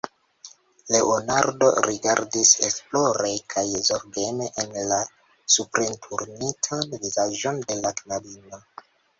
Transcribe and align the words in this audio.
Leonardo 0.93 1.67
rigardis 1.87 2.53
esplore 2.69 3.33
kaj 3.55 3.65
zorgeme 3.89 4.49
en 4.63 4.73
la 4.93 4.97
suprenturnitan 5.57 6.99
vizaĝon 7.07 7.65
de 7.71 7.81
la 7.85 7.97
knabino. 8.03 8.67